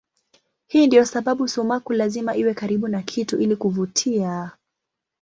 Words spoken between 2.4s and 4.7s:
karibu na kitu ili kuvutia.